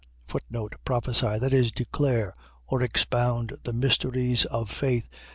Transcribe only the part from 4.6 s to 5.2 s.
faith.